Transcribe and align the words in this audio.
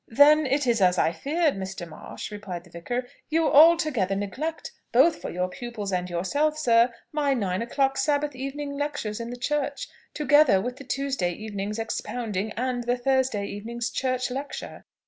"Then 0.07 0.47
it 0.47 0.65
is 0.65 0.81
as 0.81 0.97
I 0.97 1.11
feared, 1.11 1.55
Mr. 1.57 1.87
Marsh," 1.87 2.31
replied 2.31 2.63
the 2.63 2.71
vicar: 2.71 3.05
"you 3.29 3.45
altogether 3.47 4.15
neglect, 4.15 4.71
both 4.91 5.21
for 5.21 5.29
your 5.29 5.47
pupils 5.47 5.91
and 5.93 6.09
yourself, 6.09 6.57
sir, 6.57 6.91
my 7.11 7.35
nine 7.35 7.61
o'clock 7.61 7.97
Sabbath 7.99 8.35
evening 8.35 8.71
lecture 8.79 9.13
in 9.19 9.29
the 9.29 9.37
church, 9.37 9.87
together 10.15 10.59
with 10.59 10.77
the 10.77 10.83
Tuesday 10.85 11.33
evening's 11.33 11.77
expounding 11.77 12.51
and 12.53 12.85
the 12.85 12.97
Thursday 12.97 13.45
evening's 13.45 13.91
church 13.91 14.31
lecture. 14.31 14.85